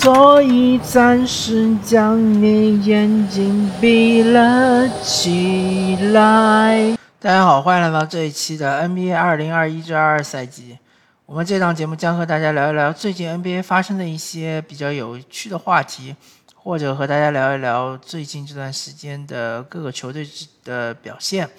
[0.00, 6.96] 所以暂时将你眼睛闭了起来。
[7.18, 10.78] 大家好，欢迎来到这一期的 NBA 二零二一至二二赛季。
[11.26, 16.14] 我们这档节目将和大家聊一聊最近 NBA 发生的一些比较有趣的话题，
[16.54, 20.24] 或者和大家聊一聊最近这段时间的各个球队
[20.62, 21.50] 的表现。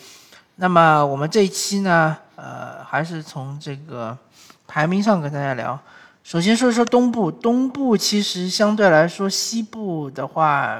[0.55, 4.17] 那么我们这一期呢，呃，还是从这个
[4.65, 5.77] 排名上跟大家聊。
[6.29, 10.79] 首先说一说东部，东部其实相对来说西部的话，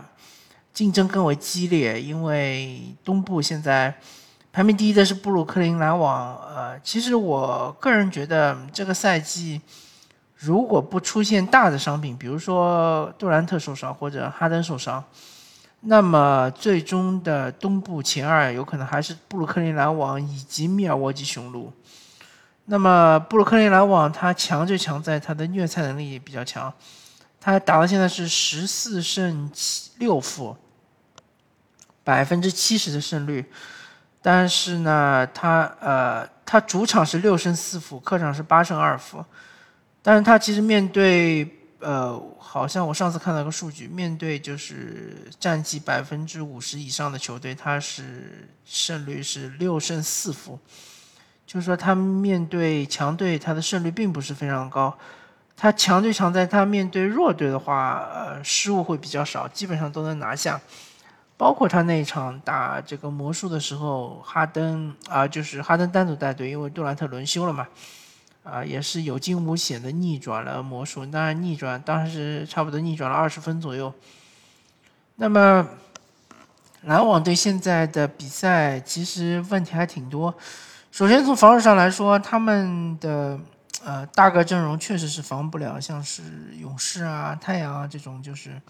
[0.72, 3.96] 竞争更为激烈，因为东部现在。
[4.52, 9.60] 排名第一的是布鲁克林篮网，呃，其实我个人觉得这个赛季
[10.36, 15.04] 如果不出现大的伤病，比如说杜兰特受伤或者哈登受伤，
[15.82, 21.74] 那么最终的东部前二有可能还是布鲁克林篮网以及密尔沃基雄鹿。
[22.72, 26.72] 那么布鲁克林篮网他强就强在他的虐菜能力也比较强，
[27.42, 30.56] 他打到现在是十四胜七六负，
[32.04, 33.44] 百分之七十的胜率。
[34.22, 39.26] 但是呢，他呃，他主场是六胜四负，客场是八胜二负。
[40.04, 50.60] 但是他其实面对呃，好像我上次看到个数据，面对就是战绩百分之五十以上的球队，他是胜率是六胜四负。
[51.50, 54.96] 就是说，他面对强队，他的胜率并不是非常高。
[55.58, 60.62] 他强就强在他面对弱队的话，呃，失误会比较少，基本上都能拿下。
[61.38, 67.68] 包括他那一场打这个魔术的时候，哈登啊，就是哈登单独带队，因为杜兰特轮休了嘛，
[68.44, 71.04] 啊，也是有惊无险的逆转了魔术。
[71.08, 73.92] 当然逆转，当时差不多逆转了二十分左右。
[75.16, 75.68] 那么
[76.84, 80.32] 篮网队现在的比赛其实问题还挺多。
[80.92, 83.40] 首先从防守上来说，他们的
[83.84, 86.22] 呃大个阵容确实是防不了，像是
[86.60, 88.62] 勇士啊、太阳啊这种就是。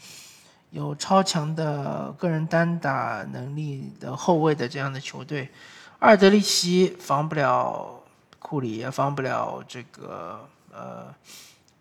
[0.72, 5.50] 有超强的个人单打能力的后卫的这样的球队，
[5.98, 8.04] 阿尔德里奇防不了
[8.38, 11.08] 库里，也防不了这个呃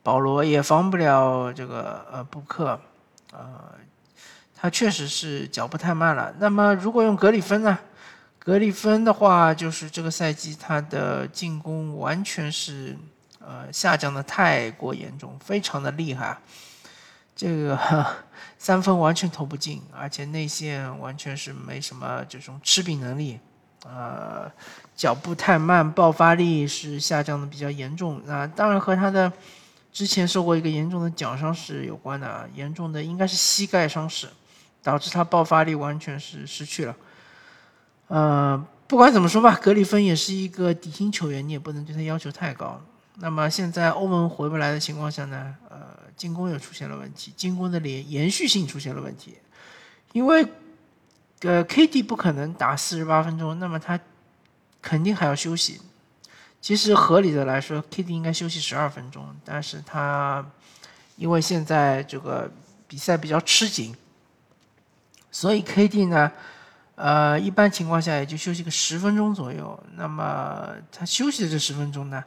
[0.02, 2.80] 保罗，也防不了这个呃布克，
[3.34, 3.74] 呃，
[4.56, 6.34] 他确实是脚步太慢了。
[6.38, 7.78] 那么如果用格里芬呢？
[8.48, 12.96] 格里芬的话，就是这个赛季他的进攻完全是
[13.40, 16.34] 呃下降的太过严重，非常的厉害。
[17.36, 17.78] 这个
[18.56, 23.38] 三分完全投不进，而且内线完全是没什么这种吃饼能力，
[23.84, 24.50] 呃，
[24.96, 28.22] 脚步太慢，爆发力是下降的比较严重。
[28.24, 29.30] 那当然和他的
[29.92, 34.26] 之前受过一个严重的脚伤是有关的，严重的应该是膝盖伤势，
[34.82, 36.96] 导致他爆发力完全是失去了。
[38.08, 42.80] 呃，不管怎么说吧，格里芬也是一个底薪球员，你也不能对他要求太高。
[43.20, 45.54] 那么现在欧文回不来的情况下呢？
[45.70, 45.96] 呃。
[46.18, 49.38] 进攻又出现了问题，进攻的连延续性出现了问题，
[50.10, 50.44] 因为，
[51.42, 53.96] 呃，KD 不可能打四十八分钟，那么他
[54.82, 55.80] 肯定还要休息。
[56.60, 60.44] 其实合理的来说，KD 应该休息十二分钟，但是他
[61.14, 62.50] 因为现在这个
[62.88, 63.94] 比赛比较吃紧，
[65.30, 66.32] 所以 KD 呢，
[67.00, 69.78] 呃，一般情况下也就休息个十分钟左右。
[69.94, 72.24] 那么他休息的这十分钟呢？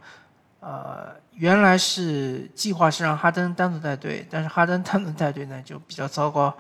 [0.62, 6.56] 呃，原来是计划是让哈登单独带队，但是哈登单独带队呢就比较糟糕，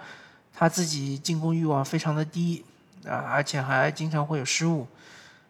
[0.54, 2.66] 他自己进攻欲望非常的低
[3.08, 4.86] 啊，而且还经常会有失误。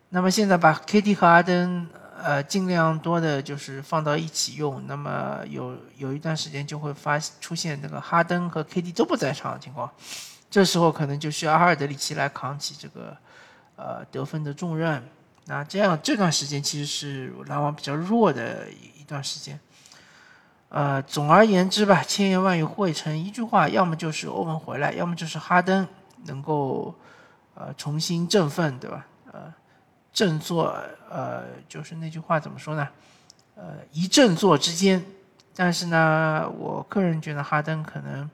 [0.09, 1.87] 那么现在把 KD 和哈登
[2.21, 9.89] 呃尽量多的就是放到一起用，那么有有一段时间就会发出现那个哈登和 KD 都不在场的情况，
[10.51, 13.17] 这时候可能就需要阿尔德里奇来扛起这个
[13.77, 15.01] 呃得分的重任。
[15.45, 19.59] 那这样这段时间其实是篮网比较弱的一段时间。
[20.69, 25.85] 呃，总而言之吧，千言万语汇成一句话，要么就是欧文回来，要么就是哈登
[26.25, 26.93] 能够
[27.55, 29.05] 呃重新振奋，对吧？
[29.33, 29.53] 呃，
[30.13, 30.73] 振作，
[31.09, 32.87] 呃，就是那句话怎么说呢？
[33.55, 35.03] 呃，一振作之间。
[35.53, 38.29] 但是呢，我个人觉得哈登可能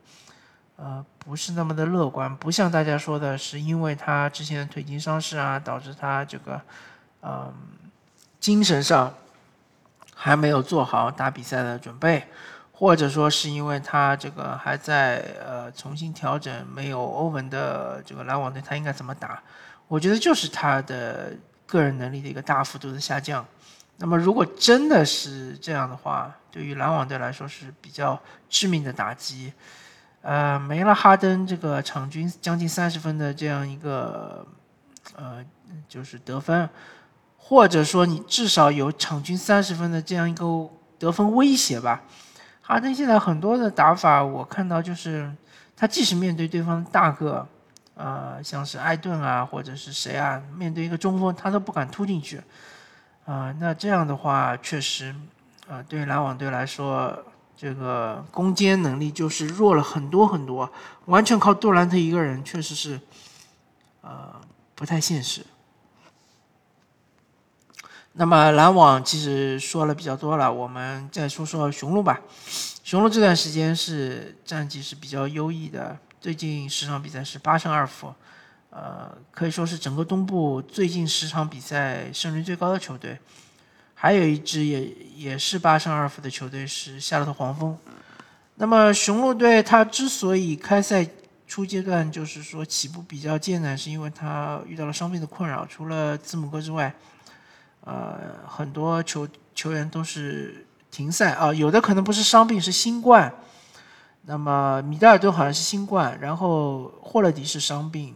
[0.78, 6.62] 呃不是那么的乐观，不像大家说的是因为他之前的腿筋伤势啊，导致他这个。
[7.20, 7.52] 嗯，
[8.40, 9.14] 精神上
[10.14, 12.26] 还没有做好打比赛的准备，
[12.72, 19.42] 或者说是因为他这个还在呃重新调整，没有欧文的这个篮网队他应该怎么打？
[19.88, 21.34] 我觉得就是他的
[21.66, 23.46] 个人能力的一个大幅度的下降。
[23.98, 29.52] 那么如果真的是这样的话，对于篮网队来说是比较致命的打击。
[30.28, 34.46] 呃，没了哈登这个场均将近三十分的这样一个
[35.16, 35.42] 呃
[35.88, 36.70] 就是得分。
[37.38, 40.70] 或者说，你至少有场均三十分的这样一个
[41.00, 42.02] 得分威胁吧。
[42.62, 45.34] 哈登现在很多的打法，我看到就是
[45.78, 47.48] 他即使面对对方大个，
[47.96, 52.42] 呃，像是艾顿啊，或者是谁啊，面对一个中锋，他都不敢突进去，
[53.26, 55.16] 啊，那这样的话确实，
[55.70, 57.18] 啊，对于篮网队来说，
[57.58, 60.72] 这个攻坚能力就是弱了很多很多，
[61.06, 63.02] 完全靠杜兰特一个人，确实是，
[64.02, 64.40] 呃，
[64.76, 65.44] 不太现实。
[68.14, 72.22] 那么篮网其实说了比较多了，我们再说说雄鹿吧。
[72.84, 78.14] 雄鹿这段时间是战绩是比较优异的，最近十场比赛是八胜二负，
[78.70, 83.20] 呃，可以说是整个东部最近十场比赛胜率最高的球队。
[84.00, 84.86] 还有一支也
[85.16, 87.76] 也是八胜二负的球队是夏洛特黄蜂。
[88.56, 91.04] 那么雄鹿队他之所以开赛
[91.48, 96.94] 初阶段就是说起步比较艰难，是因为他遇到了伤病的困扰，除了字母哥之外。
[97.82, 103.34] 呃，很多球球员都是停赛啊，有的可能不是伤病，是新冠。
[104.24, 108.14] 那么米德尔顿好像是新冠，然后霍勒迪是伤病。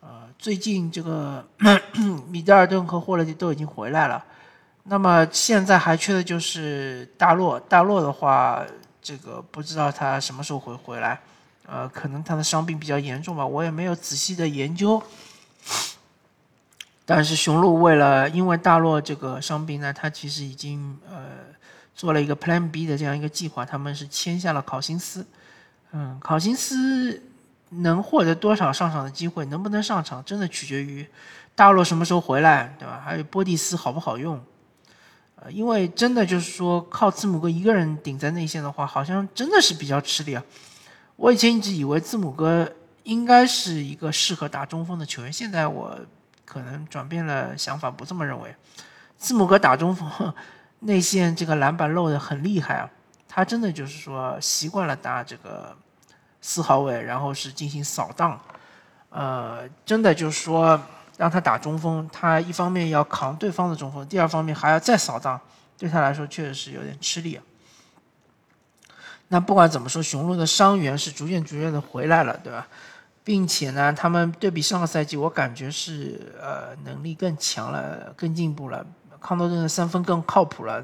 [0.00, 1.46] 呃，最近这个
[2.28, 4.24] 米德尔顿和霍勒迪都已经回来了。
[4.88, 8.64] 那么现在还缺的就是大洛，大洛的话，
[9.02, 11.20] 这个不知道他什么时候会回来。
[11.66, 15.02] 呃，可能他的伤病比较严重吧，我也没有仔细的研究。
[17.04, 21.24] 但是雄鹿为了因为大洛这个伤病呢，他其实已经呃
[21.94, 25.26] 做了一个 Plan B 的这样一个计划，他们是签下了考辛斯，
[25.92, 27.22] 嗯，考辛斯
[27.68, 31.06] 能获得多少上场的机会，能不能上场，真的取决于
[31.54, 33.02] 大洛什么时候回来，对吧？
[33.04, 34.42] 还有波蒂斯好不好用？
[35.40, 40.42] 呃，因为真的就是说靠字母哥一个人顶在内线的话，好像真的是比较吃力啊。
[41.16, 42.70] 我以前一直以为字母哥
[43.02, 45.98] 应该是一个适合打中锋的球员，现在我。
[46.50, 48.56] 可能转变了想法，不这么认为。
[49.18, 50.32] 字母哥打中锋，
[50.78, 52.90] 内线这个篮板漏的很厉害啊！
[53.28, 55.76] 他真的就是说习惯了打这个
[56.40, 58.40] 四号位，然后是进行扫荡。
[59.10, 60.80] 呃，真的就是说
[61.18, 65.38] 让他打中锋，他一方面要扛对方的中锋，第二方面还要再扫荡，
[65.76, 67.42] 对他来说确实是有点吃力啊。
[69.28, 72.66] 那不管怎么说，雄鹿的伤员是逐渐逐渐的回来了，对吧？
[73.24, 78.86] 并且呢，他们对比上个赛季，我感觉是呃能力更强了，更进步了。
[79.20, 80.82] 康多顿的三分更靠谱了，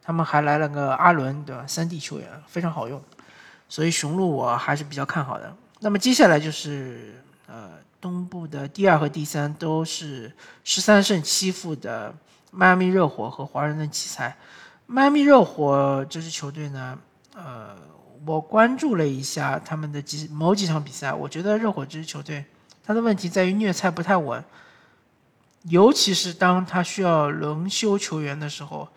[0.00, 1.64] 他们还来了个阿伦，对吧？
[1.66, 3.02] 三 D 球员非常好用，
[3.68, 5.52] 所以雄鹿我还是比较看好的。
[5.80, 7.70] 那么接下来就是呃
[8.06, 10.32] 东部的第二和第三都是
[10.62, 12.14] 十三胜七负的
[12.50, 14.36] 迈阿密热火和华盛顿奇才。
[14.86, 16.98] 迈阿密热火这支球队呢，
[17.34, 17.76] 呃。
[18.26, 22.44] 我关注了一下他们的几某几场比赛，我觉得热火这支球队，
[22.82, 24.42] 他的问题在于虐菜不太稳，
[25.64, 28.88] 尤其是当他需要轮休球员的时候，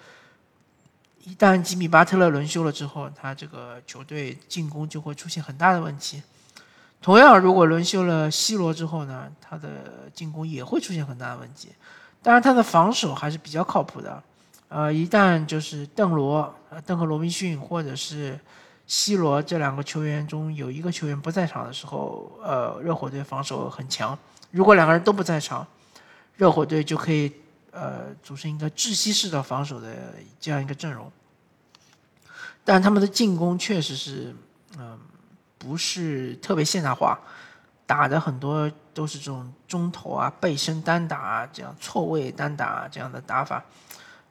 [1.26, 6.24] 一旦吉米巴特勒轮休了之后，他这个球队进攻就会出现很大的问题。
[7.02, 11.70] 同样，如果轮休了 C 罗之后呢，他的进攻也会出现很大的问题。
[12.22, 14.22] 当然，他的防守还是比较靠谱的。
[14.68, 16.54] 呃，一旦就是邓罗、
[16.86, 18.38] 邓和罗宾逊或者是
[18.86, 24.18] C 罗这两个球员中有一个球员不在场的时候，呃，热火队防守很强。
[24.52, 25.66] 如果两个人都不在场，
[26.36, 27.32] 热火队就可以
[27.72, 29.96] 呃组成一个窒息式的防守的
[30.40, 31.10] 这样一个阵容。
[32.66, 34.36] 但他们的进攻确实是
[34.78, 35.00] 嗯
[35.60, 37.20] 不是特别现代化，
[37.86, 43.64] 打的很多都是这种中投啊、背身单打啊、这样错位单打这样的打法，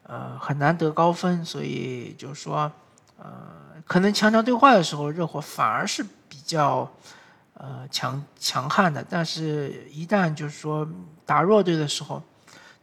[0.02, 1.44] 呃，很难得高分。
[1.44, 2.72] 所以就是说。
[3.20, 6.88] 呃，可能强强对话的时候，热火反而是比较
[7.54, 10.88] 呃强强悍的，但是一旦就是说
[11.26, 12.22] 打弱队的时候，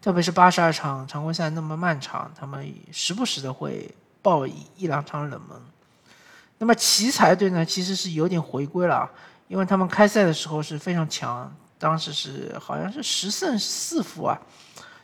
[0.02, 3.90] 特别是八十二场常规赛那么漫长，他们时不时的会
[4.22, 5.58] 爆一一两场冷门。
[6.58, 9.12] 那么奇才队呢，其实是有点回归了啊，
[9.48, 14.40] 因为他们开赛的时候是非常强，当时是好像是十胜四负啊，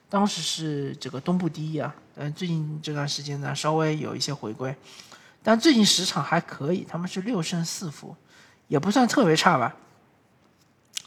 [0.09, 4.75] 当时是这个东部第一啊，但，最近这段时间呢，稍微有一些回归。
[5.43, 8.15] 但最近十场还可以，他们是六胜四负，
[8.67, 9.75] 也不算特别差吧。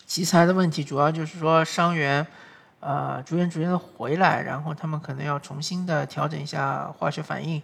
[0.07, 2.27] 奇才的问题主要就是说伤员，
[2.81, 7.63] 呃，逐渐逐渐的回来，然后他们可能要重新的调整一下化学反应，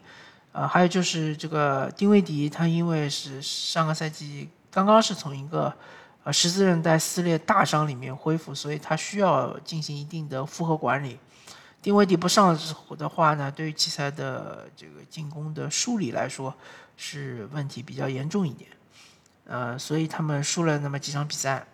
[0.53, 5.73] 呃，还有就是这个丁威迪，他因为是上个赛季刚刚是从一个
[6.25, 11.19] 呃十字韧带撕裂大伤里面恢复，所以他需要进行一定的负荷管理。
[11.83, 12.59] 丁威迪不上
[12.99, 16.55] 的话呢，对于奇才的这个进攻的梳理来说，
[16.97, 18.69] 是问题比较严重一点，
[19.47, 21.67] 呃，所以他们输了那么几场比赛。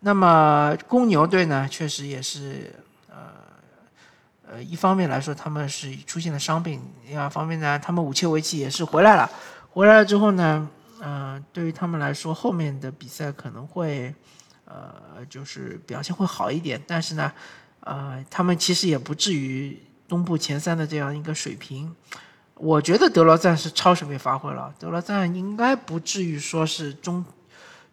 [0.00, 2.74] 那么公牛队呢，确实也是，
[4.52, 9.30] 呃，一方面来说他们是出现了伤病，另外一方面呢，他们武切维奇也是回来了。
[9.70, 10.68] 回来了之后呢，
[11.00, 14.12] 呃，对于他们来说，后面的比赛可能会，
[14.64, 16.82] 呃，就是表现会好一点。
[16.84, 17.32] 但是呢，
[17.78, 21.94] 呃，他们其实也不至于东部前三的这样一个水平。
[22.54, 27.24] 我觉得德罗赞是超水平发挥了，德罗赞应该不至于说是中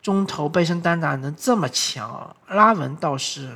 [0.01, 2.35] 中投背身单打能这么强。
[2.47, 3.55] 拉文倒是，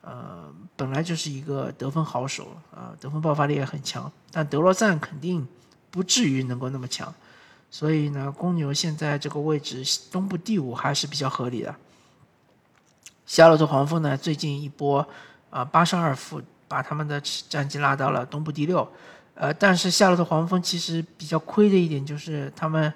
[0.00, 5.44] 呃，本来就是一个得分好手啊，得分爆发力也很强，但德罗赞肯定
[5.90, 7.12] 不至于能够那么强。
[7.68, 9.82] 所以呢，公牛现在这个位置
[10.12, 11.74] 东部第五还是比较合理的。
[13.26, 15.04] 夏洛特黄蜂呢，最近一波
[15.50, 18.88] 啊八胜二负，把他们的战绩拉到了东部第六。
[19.34, 22.94] 呃，但是夏洛特黄蜂其实比较亏的一点就是他们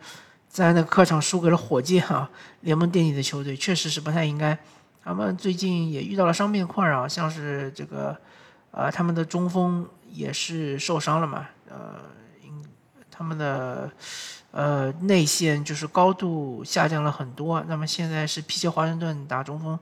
[0.48, 4.56] 在那个客场输给了火箭啊，联盟垫底的球队，确实是不太应该。
[5.04, 8.16] 他们最近也遇到了伤病困扰，像是这个，
[8.70, 11.96] 呃，他们的中锋也是受伤了嘛，呃，
[13.10, 13.90] 他们的
[14.52, 17.62] 呃内线就是高度下降了很多。
[17.66, 19.78] 那么现在是皮切华盛顿打中锋，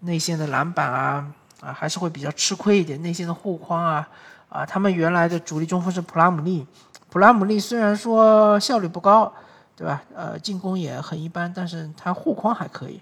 [0.00, 4.08] 内线的篮板啊啊还是会比较吃亏一点，内线的护框啊。
[4.50, 6.66] 啊，他们原来的主力中锋是普拉姆利，
[7.10, 9.30] 普拉姆利虽然说效率不高，
[9.76, 10.02] 对吧？
[10.14, 12.98] 呃，进攻也很一般，但是他护框还可以，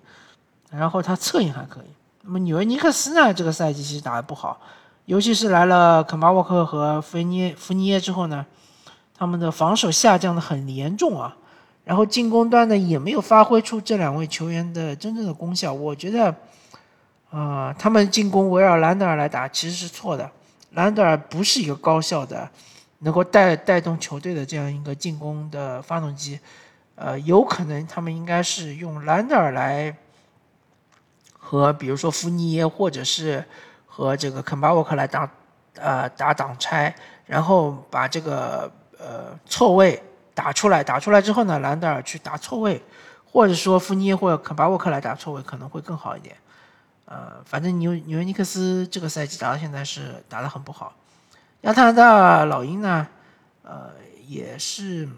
[0.70, 1.90] 然后他策应还可以。
[2.22, 4.60] 那么纽约尼克斯呢，这个赛季其实打得不好，
[5.04, 8.44] 尤其是来了肯巴沃克和弗尼弗尼耶之后呢，
[9.16, 11.36] 他们的防守下降的很严重啊，
[11.84, 15.72] 然后进攻端呢也没有发挥出这两位球员的真正的功效。
[15.72, 16.34] 我觉得，
[17.30, 20.28] 啊，他们进攻围绕兰德尔来打其实是错的。
[20.72, 22.50] 兰德尔不是一个高效的，
[22.98, 26.38] 能够带带动球队的这样一个进攻的发动机，
[26.96, 29.96] 呃，有可能他们应该是用兰德尔来
[31.48, 33.44] 和比如说福尼耶或者是
[33.86, 35.30] 和这个肯巴沃克来打，
[35.76, 36.92] 呃，打挡拆，
[37.24, 40.02] 然后把这个呃错位
[40.34, 42.82] 打出来，打出来之后呢，兰德尔去打错位，
[43.24, 46.36] 或者说福尼耶或者肯巴沃克来打错位，可能会更好一点。
[47.04, 50.92] 呃，反正纽纽约尼克斯这个赛季打到现在是打得很不好，
[51.60, 53.06] 亚特兰大老鹰呢，
[53.62, 53.92] 呃，
[54.26, 55.08] 也是，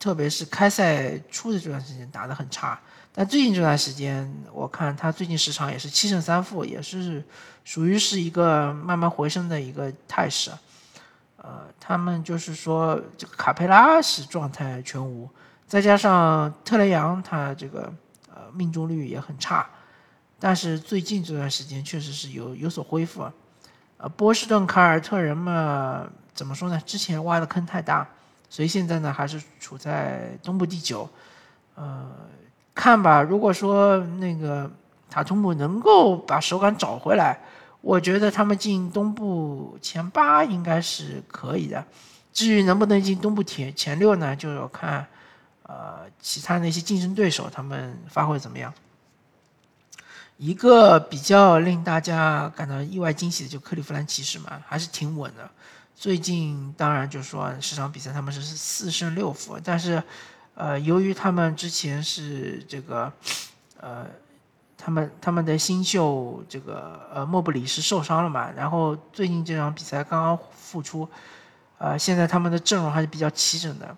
[0.00, 2.80] 特别是开赛初的这段时间打得很差，
[3.20, 7.22] 但最近这段时间，我看他最近十场也是七胜三负，也是
[7.64, 10.50] 属于是一个慢慢回升的一个态势，
[11.36, 15.28] 呃，他们就是说这个卡佩拉是状态全无，
[15.66, 17.92] 再加上特雷杨他这个
[18.30, 19.68] 呃命中率也很差。
[20.38, 23.30] 但是最近这段时间确实是有有所恢复，
[23.98, 26.80] 呃，波士顿凯尔特人嘛，怎么说呢？
[26.86, 28.08] 之前挖的坑太大，
[28.48, 31.06] 所以现在呢还是处在东部第九，
[31.74, 32.10] 呃，
[32.80, 33.20] 看吧。
[33.20, 34.70] 如果说那个
[35.10, 37.38] 塔图姆能够把手感找回来，
[37.82, 41.84] 我觉得他们进东部前八应该是可以的。
[42.32, 45.06] 至于能不能进东部前前六呢，就要看
[45.64, 48.72] 呃其他那些竞争对手他们发挥怎么样。
[50.38, 55.46] 一个比较令大家感到意外惊喜的，就克利夫兰骑士嘛，还是挺稳的。
[55.94, 60.02] 最近当然就说十场比赛他们是四胜六负，但是，
[60.60, 63.10] 呃，由于他们之前是这个，
[63.80, 64.06] 呃，
[64.76, 71.08] 他们他们的新秀这个呃莫布里是受伤了嘛，然后最近这场比赛刚刚复出，
[71.78, 73.96] 呃，现在他们的阵容还是比较齐整的。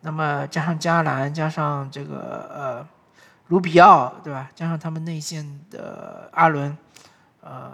[0.00, 2.88] 那么加上加兰，加上这个呃。
[3.50, 4.48] 卢比奥对吧？
[4.54, 6.78] 加上他们内线的阿伦，
[7.40, 7.72] 呃，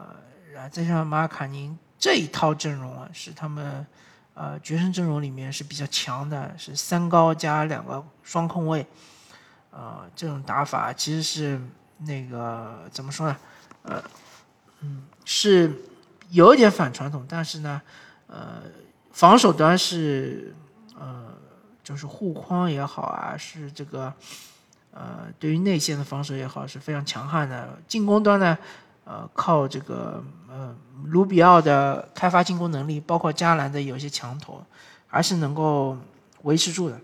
[0.73, 3.87] 再加上马卡宁这一套阵容啊，是他们
[4.37, 8.87] 呃决胜阵容里面是比较强的，是三高加两个双控卫，
[9.71, 11.61] 呃，这种打法其实是
[11.99, 13.37] 那个怎么说呢？
[13.83, 14.05] 呃，
[14.83, 15.73] 嗯，是
[16.31, 17.81] 有一点反传统，但是呢，
[18.27, 18.63] 呃，
[19.13, 20.55] 防守端是
[20.99, 21.35] 呃，
[21.83, 24.13] 就是护框也好啊，是这个。
[24.99, 27.79] 呃，对于内线的防守也好，是非常强悍的。
[27.87, 28.57] 进攻端呢，
[29.09, 34.61] 呃，靠这个呃卢比奥的开发进攻能力，包括加兰的有些强投，
[35.07, 35.97] 还是能够
[36.43, 37.01] 维持住的。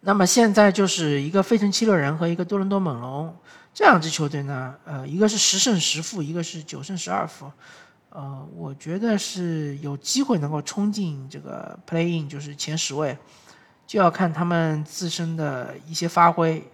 [0.00, 3.32] 那么现在就是一个费城七六人和一个多伦多猛龙
[3.72, 7.48] 这两支球队呢，呃，一个是十胜十负，一个是九胜十二负。
[8.10, 13.16] 呃，我觉得是有机会能够冲进这个 Play In，就是前十位。
[13.84, 16.66] 就要看他们自身的一些发挥，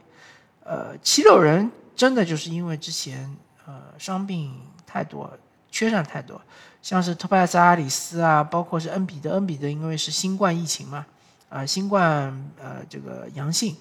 [0.63, 3.37] 呃，七六人真的就是因为之前
[3.69, 5.31] 呃伤病太多，
[5.71, 6.41] 缺战太多，
[6.81, 11.05] 像是托拜斯阿里斯啊，包括是恩比德，恩比德因为是新冠疫情嘛，
[11.51, 13.77] 啊，新冠呃这个阳性，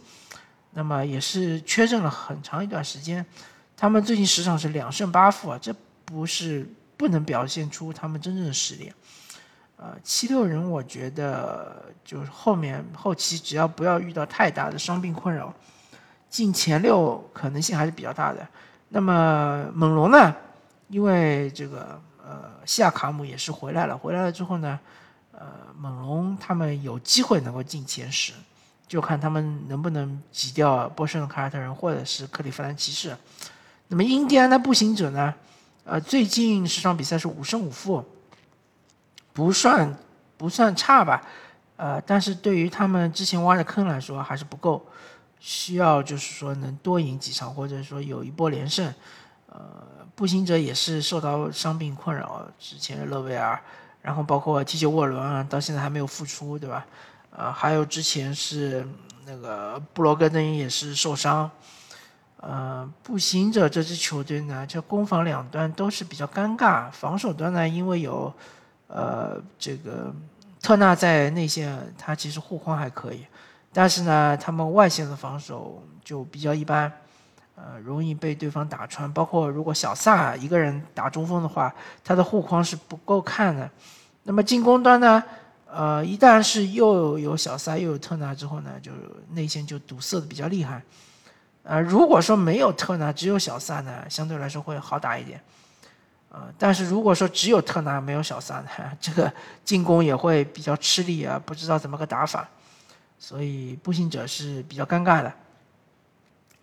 [0.72, 3.26] 那么也是缺阵了很长一段时间，
[3.78, 8.92] 他们最近十场是两胜八负啊，这不是不能表现出他们真正的实力，
[9.78, 15.54] 呃，七六人我觉得就是后面后期只要不要遇到太大的伤病困扰，
[16.30, 18.46] 进前六可能性还是比较大的。
[18.90, 20.36] 那么猛龙呢？
[20.88, 24.80] 因为这个呃，西亚卡姆也是回来了，回来了之后呢，
[25.32, 25.42] 呃，
[25.78, 28.34] 猛龙他们有机会能够进前十，
[28.88, 33.16] 就看他们能不能挤掉波士顿凯尔特人或者是克利夫兰骑士。
[33.88, 35.34] 那么印第安的步行者呢？
[35.86, 38.04] 呃，最近十场比赛是五胜五负。
[39.34, 39.96] 不算
[40.36, 41.22] 不算差吧，
[41.76, 44.84] 呃，但是对于他们之前挖的坑来说还是不够，
[45.40, 48.94] 需要就是说能多赢几场，或者说有一波连胜。
[49.48, 49.60] 呃，
[50.16, 53.60] 步行者也是受到伤病困扰，之前勒维尔，
[54.02, 56.86] 然后包括 T 九沃伦啊，到现在还没有复出，对吧？
[57.32, 58.88] 呃，还有之前是
[59.26, 61.50] 那个布罗格登也是受伤。
[62.38, 68.34] 呃，步行者这支球队呢，就攻防两端都是比较尴尬，防守端呢，因为有。
[68.90, 70.14] 呃，这个
[70.62, 73.26] 特纳在内线，他其实护框还可以，
[73.78, 76.92] 但是呢，他们外线的防守就比较一般，
[77.56, 79.12] 呃，容易被对方打穿。
[79.14, 81.72] 包括如果小萨一个人打中锋的话，
[82.04, 83.70] 他的护框是不够看的。
[84.24, 85.24] 那么进攻端呢，
[85.72, 88.92] 呃，一旦是又有小萨又有特纳之后呢，就
[89.34, 90.82] 内线就堵塞的比较厉害。
[91.62, 95.40] 呃，如果说没有特纳，只有小萨呢，相对来说会好打一点。
[96.32, 98.70] 呃，但是如果说只有特纳没有小萨呢，
[99.00, 99.32] 这个
[99.64, 102.50] 进攻也会比较吃力啊，不知道怎么个打法，
[103.20, 105.34] 所以步行者是比较尴尬的。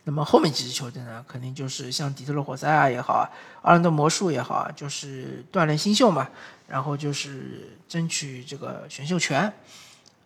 [0.07, 3.25] 那么后面几支球队呢，肯定就是像底特律活塞啊也好啊，
[3.63, 6.29] 奥兰多魔术也好啊，就是锻炼新秀嘛，
[6.69, 9.51] 然后就是争取这个选秀权，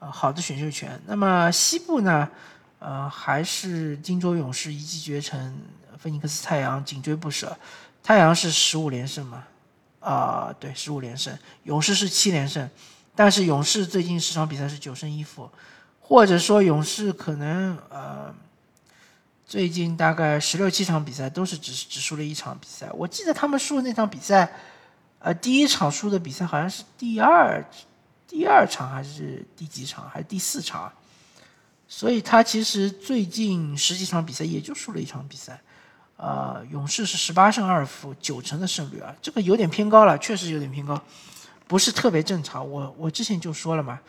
[0.00, 1.00] 啊，好的选秀权。
[1.06, 2.28] 那么西部呢，
[2.80, 5.56] 呃，还是金州勇士一骑绝尘，
[5.96, 7.56] 菲尼克斯太阳紧追不舍。
[8.02, 9.44] 太阳是十五连胜嘛？
[10.00, 11.38] 啊，对，十五连胜。
[11.62, 12.68] 勇士是七连胜，
[13.14, 15.48] 但是勇士最近十场比赛是九胜一负，
[16.08, 18.34] 或者说勇士可能呃，
[19.46, 22.90] 最近大概十六七场比赛都是只只输了一场比赛。
[22.94, 24.50] 我记得他们输的那场比赛，
[25.18, 27.62] 呃，第一场输的比赛好像是第二
[28.26, 30.90] 第二场还是第几场还是第四场，
[31.86, 35.60] 所以他其实最近十几场比赛也就输了一场比赛。
[36.16, 40.98] 呃，勇士是十八胜二负，九成的胜率啊，这个有点偏高了，确实有点偏高，
[41.66, 42.66] 不是特别正常。
[42.66, 44.00] 我我之前就说了嘛，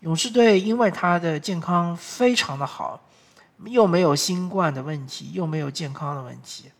[0.00, 3.00] 勇士队因为他的健康非常的好，
[3.64, 6.70] 又没有新冠的问题，又没有健康的问题，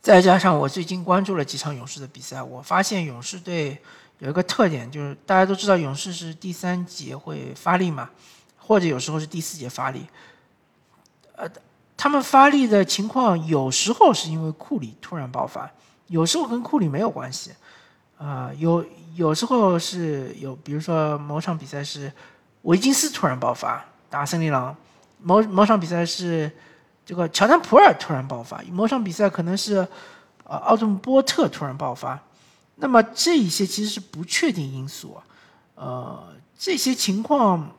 [0.00, 3.80] 再加上我最近关注了几场勇士的比赛，我发现勇士队
[4.18, 8.10] 有一个特点，就是大家都知道勇士是第三节会发力嘛，
[8.58, 10.06] 或者有时候是第四节发力，
[11.36, 11.48] 呃。
[11.96, 15.70] 他们发力的情况，有时候是因为库里突然爆发，
[16.08, 17.52] 有时候跟库里没有关系。
[18.18, 22.12] 啊，有有时候是有，比如说某场比赛是
[22.62, 24.74] 维金斯突然爆发打森林狼，
[25.18, 26.50] 某某场比赛是
[27.04, 29.86] 这个乔丹普尔突然爆发，某场比赛可能是
[30.44, 32.18] 呃奥顿波特突然爆发。
[32.76, 35.16] 那么这一些其实是不确定因素，
[35.76, 37.70] 呃，这些情况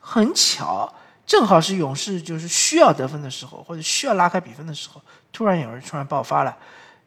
[0.00, 0.92] 很巧。
[1.24, 5.00] 正好是勇士就是需要得分的时候，或者需要拉开比分的时候，
[5.32, 6.54] 突然有人突然爆发了。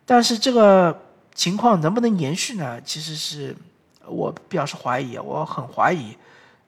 [0.05, 0.97] 但是这个
[1.35, 2.81] 情况能不能延续呢？
[2.81, 3.55] 其实是
[4.07, 6.17] 我表示怀疑，我很怀疑。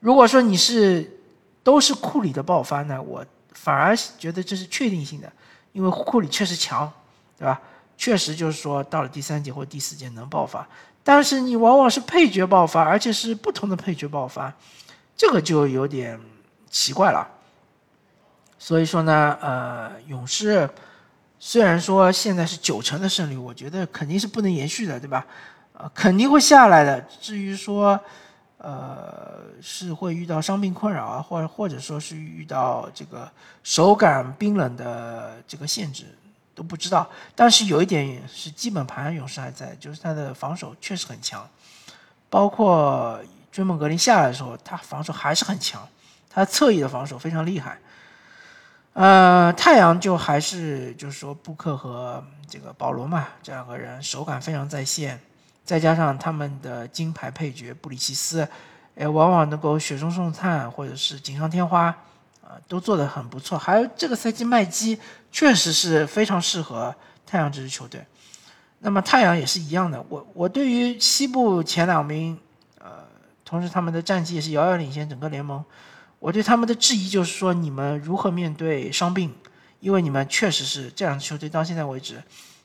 [0.01, 1.19] 如果说你是
[1.63, 5.31] 都是库里的爆发呢，我反而觉得这是确定性的，
[5.71, 6.91] 因为库里确实强，
[7.37, 7.59] 对吧？
[7.97, 10.67] 确实就是说到了第三节或第四节能爆发。
[11.03, 14.53] 但是你往往是配角爆发，而且是不同的配角爆发，
[15.15, 16.19] 这个就有点
[16.69, 17.27] 奇怪了。
[18.59, 20.69] 所以说呢，呃，勇士
[21.39, 25.25] 虽然说现在是九成的胜率，我觉得肯定是不能延续的，对吧？
[25.73, 26.99] 呃，肯定会下来的。
[27.21, 27.99] 至于说，
[28.57, 33.29] 呃，是会遇到伤病困扰啊，或或者说是遇到这个
[33.63, 36.05] 手感冰冷的这个限制，
[36.55, 37.07] 都不知道。
[37.35, 41.47] 但是有一点是基本盘，勇士还在，就是他的防守确实很强，
[42.31, 43.19] 包括
[43.51, 45.87] 追梦格林下来的时候，他防守还是很强，
[46.27, 47.77] 他侧翼的防守非常厉害。
[48.97, 55.21] 呃，太阳就还是就是说布克和这个保罗嘛，这两个人手感非常在线，
[55.63, 58.47] 再加上他们的金牌配角布里奇斯，
[58.95, 61.95] 哎，往往能够雪中送炭或者是锦上添花，
[62.41, 63.55] 啊，都做得很不错。
[63.55, 64.99] 还有这个赛季麦基
[65.31, 68.03] 确实是非常适合太阳这支球队。
[68.79, 72.35] 那么太阳也是一样的，我我对于西部前两名，
[72.79, 72.89] 呃，
[73.45, 75.63] 同时他们的战绩也是遥遥领先整个联盟。
[76.19, 79.33] 我对他们的质疑就是说，你们如何面对伤病？
[79.79, 82.21] 因为你们确实是这两支球队到现在为止，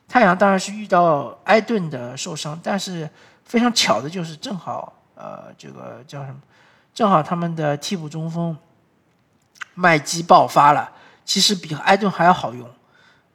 [0.08, 3.08] 太阳当然是遇到埃顿的受伤，但是
[3.44, 6.40] 非常巧的就是正好呃，这个叫什么？
[6.94, 8.56] 正好他们的替补中锋
[9.74, 10.90] 麦基爆发了，
[11.24, 12.68] 其实比埃顿还要好用。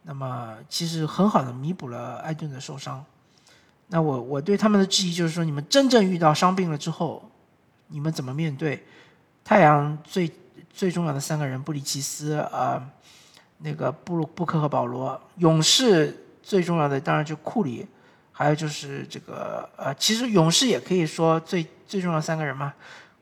[0.03, 3.06] 那么其实很好的弥补了埃顿的受伤。
[3.88, 7.30] 那我我对他们的质疑就是说，你们真正遇到伤病了之后，
[7.88, 8.86] 你们怎么面对？
[9.48, 10.30] 太阳最
[10.70, 12.86] 最重要的三个人，布里奇斯啊，
[13.60, 15.18] 那个布鲁布克和保罗。
[15.38, 17.88] 勇士最重要的当然就库里，
[18.34, 22.74] 还有就是这个呃，其实勇士也可以说最最重要三个人嘛，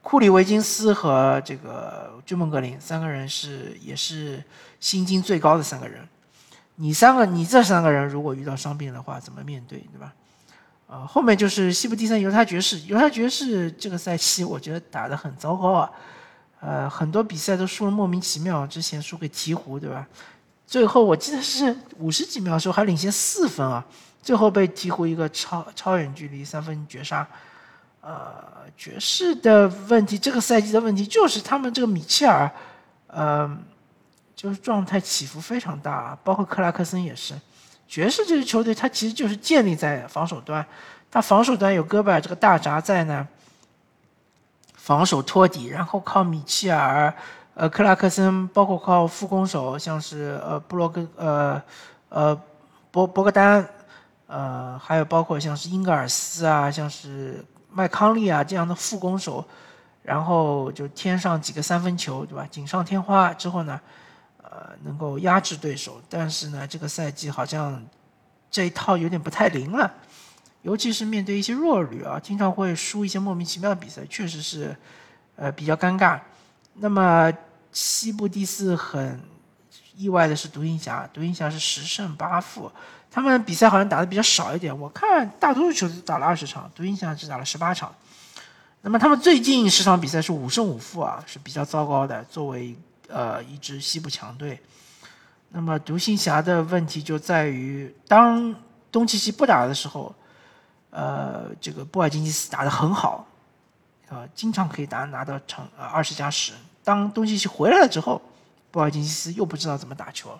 [0.01, 4.43] 库里、维金斯和这个追梦格林三个人是也是
[4.79, 6.01] 薪金最高的三个人。
[6.77, 10.11] 你三个，你这三个人如果遇到伤病的话，怎么面对，对吧？
[10.87, 15.91] 呃，后面就是西部第三犹他爵士，犹他爵士这个赛季我觉得打得很糟糕啊，
[16.65, 20.07] 呃，很多比赛都输了莫名其妙，之前输给鹈鹕，对吧？
[20.65, 23.85] 最后我记得是五十几秒的时候还领先四分啊，
[24.23, 27.27] 最后被鹈鹕一个超超远距离三分绝杀。
[28.01, 28.43] 呃，
[28.75, 32.51] 爵士的问题，这个赛季的问题就是他们这个米切尔，
[33.07, 33.57] 呃。
[34.35, 37.33] 就是状态起伏非常大，包括克拉克森也是。
[37.87, 40.63] 爵士这支球队，它其实就是建立在防守端，
[41.09, 43.25] 它防守端有戈贝尔这个大闸在呢，
[44.85, 47.11] 防守托底，然后靠米切尔、
[47.55, 51.59] 呃克拉克森，包括靠副攻手，像是呃布洛格、呃
[52.09, 52.39] 呃
[52.91, 53.67] 博博格丹，
[54.27, 59.43] 呃还有包括像是英格尔斯啊，像是麦康利啊这样的副攻手，
[60.03, 62.47] 然后就添上几个三分球，对吧？
[62.51, 63.81] 锦上添花之后呢？
[64.43, 67.83] 呃，能够压制对手，但是呢，这个赛季好像
[68.51, 69.91] 这一套有点不太灵了，
[70.65, 74.75] 尤其是面对一些弱旅啊，经常会输一些莫名其妙的比赛，确实是
[75.35, 76.19] 呃比较尴尬。
[76.73, 77.31] 那么
[77.71, 79.21] 西部第四很
[79.95, 82.71] 意外的是独行侠，独行侠是十胜八负，
[83.11, 87.93] 他们比赛好像打的比较少一点，我看大多数球队打了二十场，独行侠只打了十八场。
[88.81, 92.75] 那么他们最近十场比赛是五胜五负啊，是比较糟糕的，作为。
[93.07, 94.59] 呃，一支西部强队。
[95.49, 98.55] 那么独行侠的问题就在于，当
[98.91, 100.11] 东契奇不打的时候，
[100.95, 103.27] 呃，这个布尔津吉斯打得很好，
[104.07, 106.53] 啊，经常可以打拿到成呃二十加十。
[106.85, 108.21] 当东契奇回来了之后，
[108.71, 110.39] 布尔津吉斯又不知道怎么打球。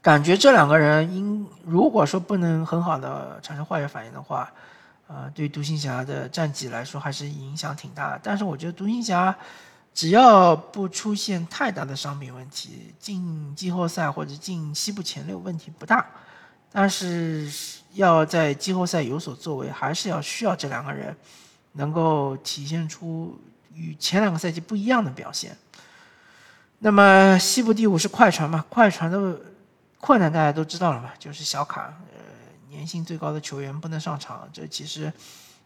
[0.00, 4.50] 感觉这两个人，应如果说不能很好的产生化学反应的话，
[5.08, 8.20] 呃，对独行侠的战绩来说还是影响挺大的。
[8.22, 9.36] 但是我觉得独行侠。
[9.92, 16.06] 只要不出现太大的伤病问题，进季后赛或者进西部前六问题不大。
[16.72, 17.50] 但是
[17.94, 21.16] 要在季后赛有所作为，还是要需要这两个人
[21.72, 23.38] 能够体现出
[23.74, 25.56] 与前两个赛季不一样的表现。
[26.78, 28.64] 那么西部第五是快船嘛？
[28.68, 29.38] 快船的
[29.98, 31.10] 困难大家都知道了嘛？
[31.18, 32.18] 就是小卡，呃，
[32.68, 35.12] 年薪最高的球员不能上场，这其实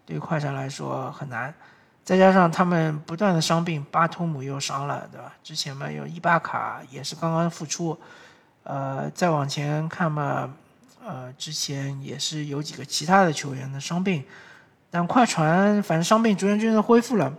[0.05, 1.55] 对快船来说很难。
[2.03, 5.33] 再加上他们不断的伤病，巴图姆又伤了，对吧？
[5.43, 7.99] 之前嘛有伊巴卡也是刚刚复出，
[8.65, 10.53] 呃，再往前看嘛，
[11.07, 14.25] 呃，之前也是有几个其他的球员的伤病，
[14.91, 17.33] 但快船反正伤病逐渐逐渐的恢复了，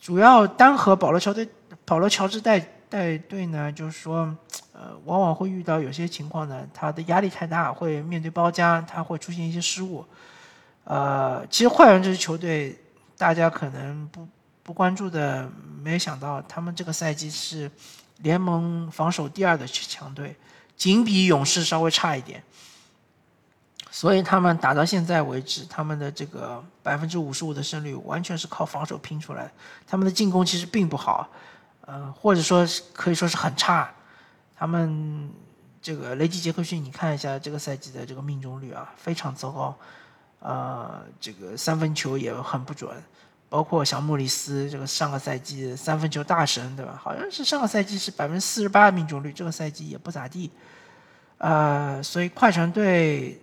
[0.00, 1.48] 主要单和保罗乔队
[1.84, 4.36] 保罗乔治带带队呢，就是说，
[4.72, 10.04] 呃，往往会遇到有些情况呢，他的压力太大，会面对包夹，他会出现一些失误，
[10.84, 12.78] 呃，其实快船这支球队。
[13.18, 14.28] 大家可能不
[14.62, 15.50] 不关注的，
[15.82, 17.70] 没想到他们这个赛季是
[18.18, 20.36] 联盟防守第二的强队，
[20.76, 22.42] 仅比勇士稍微差一点。
[23.90, 29.52] 所以他们打到现在为止，他们的这个百分之五十五的胜率完全是靠防守拼出来的。
[29.86, 31.26] 他们的进攻其实并不好，
[31.80, 33.90] 呃，或者说可以说是很差。
[34.54, 35.30] 他们
[35.80, 39.74] 这个雷吉杰克逊，你看一下这个赛季的这个命中率啊，非常糟糕。
[40.40, 42.90] 呃，这个三分球也很不准，
[43.48, 47.00] 包括小莫里斯这个上个赛季三分球大神，对吧？
[47.02, 50.50] 好像是上个赛季是百分之四十八的命中率，这个赛季也不咋地。
[51.38, 53.40] 呃，所以快船队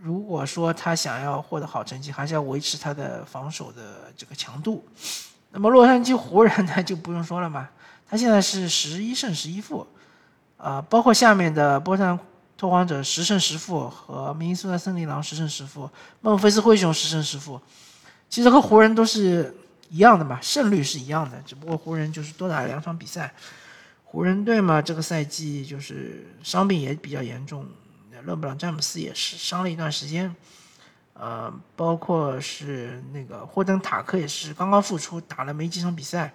[0.00, 4.86] 如果说他想要获得好成绩，还是要维持他的防守的这个强度。
[5.50, 7.68] 那么洛杉矶湖人呢，就不用说了嘛，
[8.08, 9.86] 他现在是十一胜十一负，
[10.56, 12.18] 啊，包括下面的波特
[12.56, 17.60] 拓荒者十胜十负和明尼苏达森林狼十胜十负，孟菲斯灰熊十胜十负，
[18.28, 19.54] 其实和湖人都是
[19.90, 23.32] 一样的嘛，胜率是一样的，只不过湖人就是多打两场比赛。
[24.04, 27.66] 湖人队嘛，这个赛季就是伤病也比较严重，
[28.24, 30.34] 勒布朗詹姆斯也是伤了一段时间，
[31.14, 36.32] 呃，包括是那个霍登塔克也是刚刚复出，打了没几场比赛。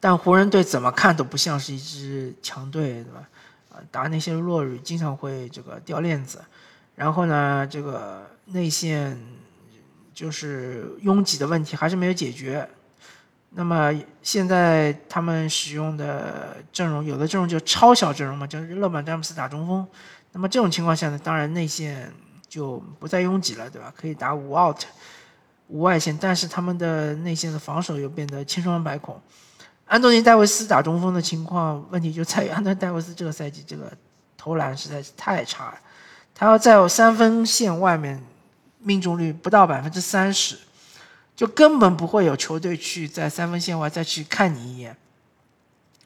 [0.00, 3.28] 但湖人队怎么看都不像是一支强队，对吧？
[3.92, 6.44] 打那些弱旅经常会这个掉链子，
[6.96, 9.16] 然后呢，这个内线
[10.18, 12.68] 就是拥挤的问题还是没有解决。
[13.50, 19.86] 那么现在他们使用的阵容，有的阵容就超小阵容嘛，就是勒本詹姆斯打中锋。
[20.32, 22.12] 那么这种情况下呢，当然内线
[22.48, 23.94] 就不再拥挤了，对吧？
[23.96, 24.82] 可以打五 out，
[25.68, 29.22] 无外线，但是他们的内线的防守又变得千疮百孔。
[29.86, 33.92] 安东尼戴维斯打中锋的情况，问题就在于安东尼戴维斯这个赛季这个
[34.36, 35.78] 投篮实在是太差了，
[36.34, 38.20] 他要在三分线外面
[38.88, 40.56] 命中率不到百分之三十。
[41.36, 44.96] 就根本不会有球队去在三分线外再去看你一眼，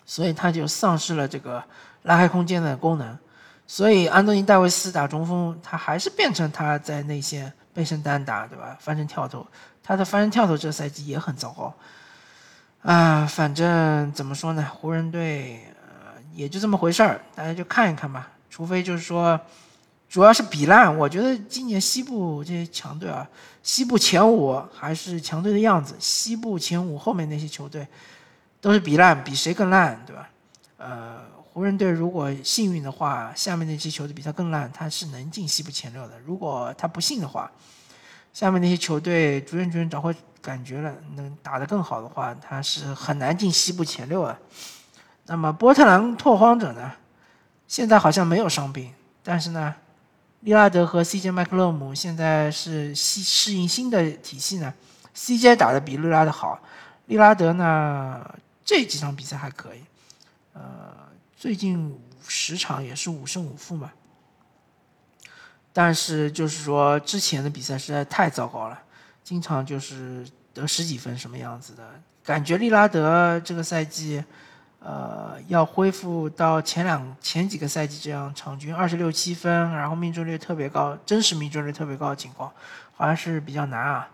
[0.04, 1.64] 所以他就丧失了这个
[2.02, 3.18] 拉开空间的功能。
[3.66, 8.76] 所以安东尼戴维斯打中锋，他还是变成他在内线背身单打，对吧？
[8.78, 9.46] 翻身跳投，
[9.82, 11.74] 他的翻身跳投这赛季也很糟糕。
[12.82, 14.70] 啊，反正怎么说呢？
[14.70, 18.28] 湖人队呃也就这么回事儿，大家就看一看吧。
[18.50, 19.40] 除非就是说。
[20.12, 23.26] 主要是比烂，我觉得今年西部这些强队啊，
[23.62, 25.96] 西部前五还是强队的样子。
[25.98, 27.88] 西部前五后面那些球队
[28.60, 30.28] 都是比烂，比谁更烂，对吧？
[30.76, 31.20] 呃，
[31.54, 36.20] 湖人队如果幸运的话，下面那些球队比他更烂，他是能进西部前六的。
[36.26, 37.50] 如果他不幸的话，
[38.34, 44.38] 下面那些球队逐渐逐渐找回感觉了，能打得更好的话，他是很难进西部前六啊。
[45.24, 46.92] 那么波特兰拓荒者呢？
[47.66, 49.74] 现在好像没有伤病，但是呢？
[50.42, 54.74] 利拉德和 CJ 麦克勒姆现在是适适应新的体系呢。
[55.14, 56.60] CJ 打的比利拉德好，
[57.06, 58.28] 利拉德呢
[58.64, 59.78] 这几场比赛还可以，
[60.52, 60.62] 呃，
[61.36, 63.92] 最近十场也是五胜五负嘛。
[65.72, 68.78] 但是就是说之前的比赛实在太糟糕了，
[69.22, 71.88] 经常就是得十几分什么样子的，
[72.24, 74.24] 感觉利拉德这个赛季。
[74.84, 82.52] 呃，要恢复到前两前几个赛季这样场均二十六七分，然后命中率特别高，真实命中率特别高的情况，
[82.92, 84.08] 好像是比较难啊。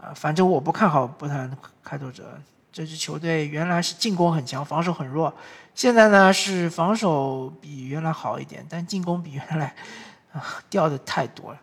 [0.00, 2.40] 啊，反正我不看好波特兰开拓者
[2.72, 5.30] 这支球队，原来是进攻很强，防守很弱，
[5.74, 9.74] 现在呢是防守比原来好一点，但进攻比原来
[10.32, 11.60] 啊掉的太多了。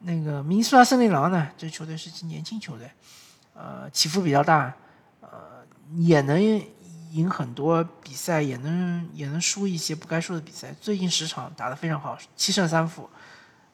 [0.00, 2.90] 那个明尼苏达森林狼呢，这球队是年轻球队，
[3.54, 4.74] 呃，起伏比较大，
[5.20, 5.28] 呃，
[5.96, 6.60] 也能。
[7.14, 10.74] 赢很多比赛也能也能输一些不该输的比赛。
[10.80, 13.08] 最近十场打得非常好，七胜三负，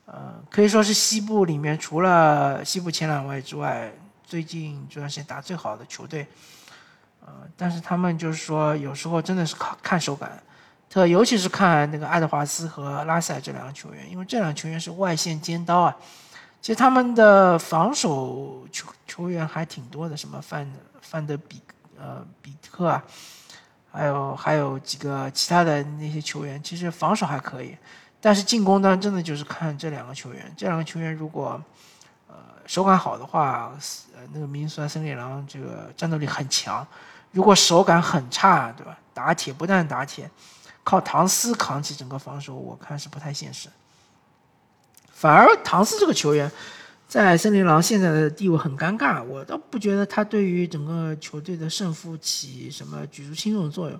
[0.05, 3.91] 呃，可以说是西部里面除了西部前两位之外，
[4.23, 6.27] 最近这段时间打最好的球队。
[7.25, 10.43] 呃，但是他们就是说有时候真的是靠看手感，
[10.91, 15.97] 特尤其是看那个爱德华斯和拉塞这两个球员，因为这两个球员是外线尖刀啊。
[16.61, 21.63] 其实他们的防守球球员还挺多的，什么范范德比。
[22.03, 23.05] 呃，比特啊，
[23.93, 27.77] 还有还有几个其他的那些球员，其实防守还可以，
[28.23, 30.51] 但是进攻端真的就是看这两个球员。
[30.57, 31.63] 这两个球员如果
[32.27, 33.71] 呃手感好的话，
[34.15, 36.83] 呃那个明尼苏达森林狼这个战斗力很强；
[37.33, 38.97] 如果手感很差，对吧？
[39.13, 40.31] 打铁不但打铁，
[40.83, 43.69] 靠唐斯扛起整个防守，我看是不太现实。
[45.13, 46.51] 反而唐斯这个球员。
[47.11, 53.99] 在森林狼现在的地位很尴尬，我倒不觉得他对于整个球队的胜负起什么举足轻重的作用，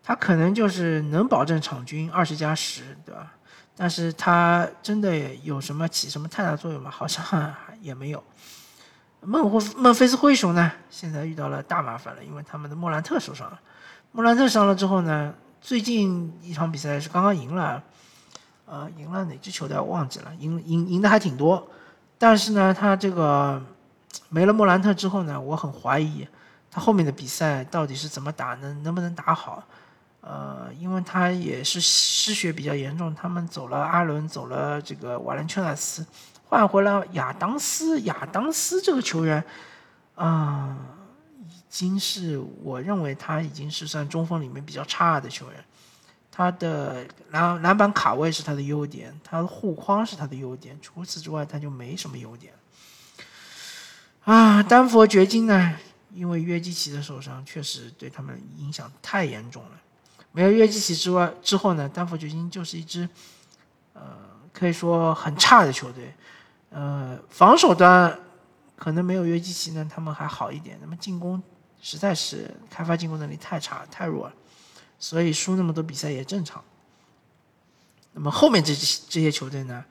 [0.00, 3.32] 他可能就是能保证场均二十加十，对吧？
[3.74, 6.88] 但是他真的有什么起什么太大作用吗？
[6.88, 8.22] 好像也没有。
[9.22, 13.60] 孟霍孟菲斯灰熊呢，现在遇到了大麻烦了，因为他们的莫兰特受伤了。
[14.12, 17.82] 莫兰特伤了之后呢，最近一场比赛是刚刚赢了，
[18.66, 21.68] 呃，赢了哪支球队我忘记了，赢赢赢的还挺多。
[22.18, 23.62] 但是呢，他这个
[24.28, 26.26] 没了莫兰特之后呢，我很怀疑
[26.70, 29.62] 他后面的比赛到底是怎么打，能能不能打好？
[30.22, 36.04] 呃，因为他也是失血比较严重，他们走了阿伦，走了这个瓦伦丘纳斯，
[36.46, 38.00] 换回了亚当斯。
[38.00, 39.44] 亚当斯这个球员
[40.16, 40.76] 啊，
[41.48, 45.64] 已经是我认为他已经是算中锋里面比较差的球员。
[46.36, 52.52] 他的篮篮板卡位是他的优点，他的护框是他的优点，除此之外他就没什么优点。
[54.24, 55.78] 啊，丹佛掘金呢？
[56.12, 59.70] 因为约基奇的受伤，确实对他们影响太严重了。
[60.32, 63.08] 没有约基奇之外，之后呢，丹佛掘金就是一支，
[63.94, 64.02] 呃，
[64.52, 66.12] 可以说很差的球队。
[66.68, 68.14] 呃，防守端
[68.76, 70.76] 可能没有约基奇呢，他们还好一点。
[70.82, 71.42] 那么进攻
[71.80, 74.34] 实在是开发进攻能力太差太弱了。
[74.98, 76.62] 所以输那么多比赛也正常。
[78.12, 78.74] 那么后面这
[79.08, 79.84] 这些球队呢？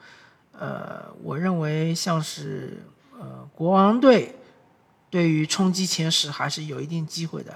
[0.57, 2.81] 呃，我认为像是
[3.19, 4.33] 呃国王队，
[5.09, 7.53] 对于冲击前十还是有一定机会的。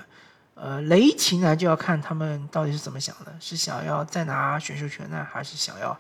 [0.54, 5.98] 呃，雷霆呢就要看他们到底是怎么想的，是想要再拿选秀权呢，还是想要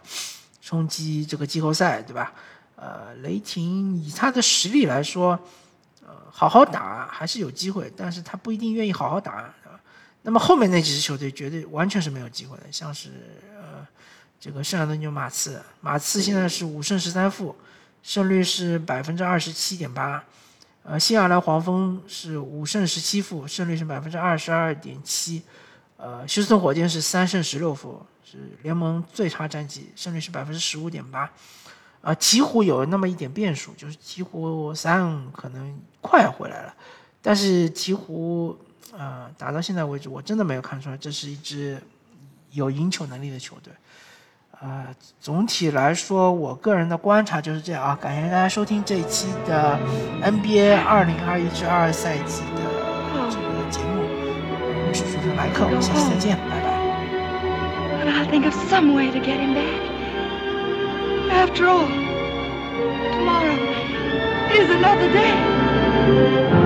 [0.61, 2.33] 冲击这个季后赛，对吧？
[2.75, 5.39] 呃，雷霆以他的实力来说，
[6.05, 9.51] 呃，好好打还是有机会，但是他不一定愿意好好打。
[10.21, 13.09] 那么后面那几支球队绝对完全是没有机会的，像是
[13.57, 13.87] 呃
[14.37, 17.55] 这个圣安东尼奥马刺，马刺现在是五胜十三负，
[18.03, 20.21] 胜率是百分之二十七点八，
[20.83, 25.41] 呃，新奥尔黄蜂是五胜十七负，胜率是百分之二十二点七，
[25.95, 31.31] 呃，休斯顿火箭是三胜十六负，是联盟最差战绩，胜率是百分之十五点八，
[32.01, 36.75] 啊，鹈鹕有那么一点变数，就是鹈鹕三可能快回来了，
[37.21, 38.57] 但是鹈鹕。
[38.97, 41.81] 呃，打到现在为止，我真的没有看出来这是一支
[42.51, 43.71] 有赢球能力的球队。
[44.61, 44.87] 呃，
[45.21, 47.97] 总体来说，我个人的观察就是这样啊。
[48.01, 49.79] 感谢大家收听这一期的
[50.21, 52.61] NBA 二零二一至二赛季的
[53.29, 54.03] 这个节目。
[54.87, 56.79] 我是主持人莱克，我们下期再见，拜拜。
[58.11, 59.87] I'll think of some way to get him back.
[61.31, 61.87] After all,
[63.13, 63.55] tomorrow
[64.51, 66.58] is another day.